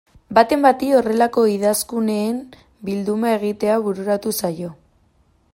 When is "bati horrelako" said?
0.67-1.43